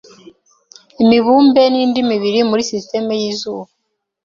imibumbe 1.03 1.61
nindi 1.73 1.99
mibiri 2.09 2.39
muri 2.49 2.61
sisitemu 2.69 3.11
yizuba 3.21 3.67